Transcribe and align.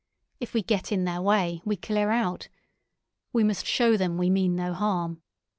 If 0.39 0.55
we 0.55 0.63
get 0.63 0.91
in 0.91 1.03
their 1.03 1.21
way, 1.21 1.61
we 1.63 1.75
clear 1.75 2.09
out. 2.09 2.49
We 3.33 3.43
must 3.43 3.67
show 3.67 3.97
them 3.97 4.17
we 4.17 4.31
mean 4.31 4.55
no 4.55 4.73
harm. 4.73 5.21